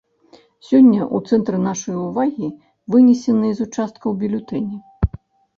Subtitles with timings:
[0.67, 2.49] Сёння ў цэнтры нашай увагі
[2.95, 4.77] вынесеныя з участкаў бюлетэні.